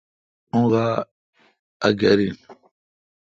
[0.55, 0.87] اں گا
[1.87, 2.35] اگر این۔